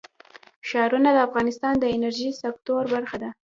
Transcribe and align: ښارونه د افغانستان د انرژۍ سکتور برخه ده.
ښارونه 0.69 1.09
د 1.13 1.17
افغانستان 1.27 1.73
د 1.79 1.85
انرژۍ 1.95 2.29
سکتور 2.43 2.83
برخه 2.93 3.17
ده. 3.23 3.29